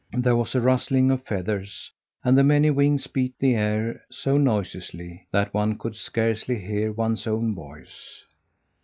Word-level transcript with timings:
There 0.17 0.35
was 0.35 0.55
a 0.55 0.61
rustling 0.61 1.11
of 1.11 1.21
feathers 1.27 1.91
and 2.23 2.35
the 2.35 2.43
many 2.43 2.71
wings 2.71 3.05
beat 3.05 3.37
the 3.37 3.53
air 3.53 4.01
so 4.09 4.35
noisily 4.35 5.27
that 5.29 5.53
one 5.53 5.77
could 5.77 5.95
scarcely 5.95 6.57
hear 6.59 6.91
one's 6.91 7.27
own 7.27 7.53
voice. 7.53 8.23